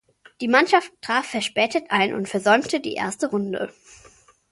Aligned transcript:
Die 0.41 0.47
Mannschaft 0.47 0.91
traf 1.01 1.27
verspätet 1.27 1.83
ein 1.91 2.15
und 2.15 2.27
versäumte 2.27 2.79
die 2.79 2.95
erste 2.95 3.27
Runde. 3.29 3.71